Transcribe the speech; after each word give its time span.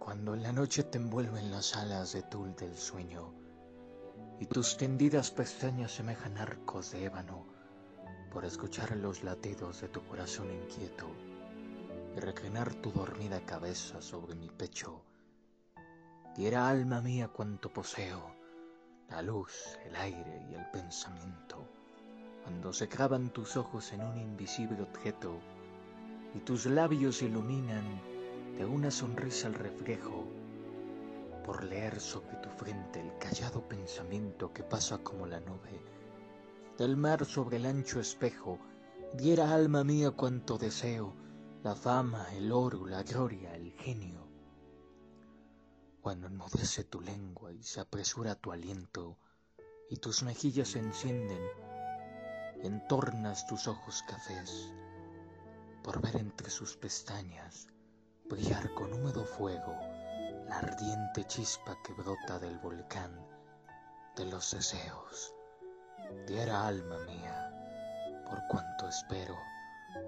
cuando 0.00 0.34
la 0.34 0.50
noche 0.50 0.82
te 0.82 0.96
envuelven 0.96 1.50
las 1.50 1.76
alas 1.76 2.14
de 2.14 2.22
tul 2.22 2.56
del 2.56 2.74
sueño 2.74 3.34
y 4.40 4.46
tus 4.46 4.78
tendidas 4.78 5.30
pestañas 5.30 5.92
semejan 5.92 6.38
arcos 6.38 6.92
de 6.92 7.04
ébano 7.04 7.44
por 8.32 8.46
escuchar 8.46 8.96
los 8.96 9.22
latidos 9.22 9.82
de 9.82 9.88
tu 9.88 10.02
corazón 10.06 10.50
inquieto 10.50 11.06
y 12.16 12.18
reclinar 12.18 12.72
tu 12.76 12.90
dormida 12.90 13.44
cabeza 13.44 14.00
sobre 14.00 14.34
mi 14.34 14.48
pecho. 14.48 15.02
Diera 16.34 16.66
alma 16.66 17.02
mía 17.02 17.28
cuanto 17.28 17.70
poseo, 17.70 18.34
la 19.10 19.20
luz, 19.20 19.78
el 19.84 19.94
aire 19.96 20.46
y 20.50 20.54
el 20.54 20.64
pensamiento, 20.70 21.68
cuando 22.42 22.72
se 22.72 22.88
clavan 22.88 23.28
tus 23.28 23.58
ojos 23.58 23.92
en 23.92 24.00
un 24.00 24.16
invisible 24.16 24.80
objeto 24.80 25.38
y 26.34 26.38
tus 26.38 26.64
labios 26.64 27.20
iluminan 27.20 28.00
de 28.60 28.66
una 28.66 28.90
sonrisa 28.90 29.48
el 29.48 29.54
reflejo, 29.54 30.26
por 31.46 31.64
leer 31.64 31.98
sobre 31.98 32.36
tu 32.42 32.50
frente 32.50 33.00
el 33.00 33.16
callado 33.16 33.66
pensamiento 33.66 34.52
que 34.52 34.62
pasa 34.62 34.98
como 34.98 35.26
la 35.26 35.40
nube 35.40 35.80
del 36.76 36.94
mar 36.94 37.24
sobre 37.24 37.56
el 37.56 37.64
ancho 37.64 38.00
espejo, 38.00 38.58
diera 39.14 39.54
alma 39.54 39.82
mía 39.82 40.10
cuanto 40.10 40.58
deseo, 40.58 41.14
la 41.62 41.74
fama, 41.74 42.26
el 42.34 42.52
oro, 42.52 42.86
la 42.86 43.02
gloria, 43.02 43.56
el 43.56 43.72
genio. 43.72 44.28
Cuando 46.02 46.26
enmudece 46.26 46.84
tu 46.84 47.00
lengua 47.00 47.54
y 47.54 47.62
se 47.62 47.80
apresura 47.80 48.34
tu 48.34 48.52
aliento, 48.52 49.16
y 49.88 49.96
tus 49.96 50.22
mejillas 50.22 50.68
se 50.68 50.80
encienden, 50.80 51.42
entornas 52.62 53.46
tus 53.46 53.66
ojos 53.68 54.04
cafés, 54.06 54.70
por 55.82 56.02
ver 56.02 56.16
entre 56.16 56.50
sus 56.50 56.76
pestañas 56.76 57.66
brillar 58.30 58.72
con 58.74 58.92
húmedo 58.92 59.24
fuego 59.24 59.76
la 60.46 60.58
ardiente 60.58 61.24
chispa 61.24 61.76
que 61.82 61.92
brota 61.92 62.38
del 62.38 62.58
volcán 62.58 63.10
de 64.16 64.24
los 64.24 64.52
deseos 64.52 65.34
diera 66.26 66.66
alma 66.66 66.98
mía, 67.06 67.50
por 68.28 68.40
cuanto 68.48 68.88
espero 68.88 69.36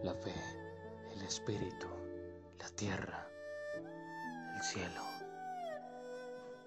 la 0.03 0.15
fe, 0.15 0.35
el 1.13 1.23
espíritu, 1.23 1.89
la 2.59 2.69
tierra, 2.71 3.27
el 4.55 4.63
cielo, 4.63 5.03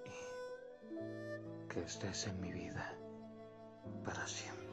y 0.05 1.67
que 1.67 1.83
estés 1.83 2.27
en 2.27 2.39
mi 2.41 2.51
vida 2.51 2.93
para 4.03 4.27
siempre. 4.27 4.64